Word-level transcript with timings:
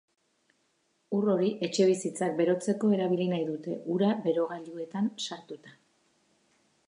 Ur 1.17 1.27
hori 1.33 1.51
etxebizitzak 1.67 2.33
berotzeko 2.39 2.89
erabili 2.97 3.29
nahi 3.35 3.45
dute, 3.51 3.77
ura 3.97 4.09
berogailuetan 4.25 5.15
sartuta. 5.27 5.79